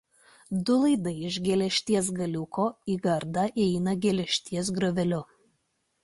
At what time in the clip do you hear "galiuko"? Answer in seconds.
2.19-2.65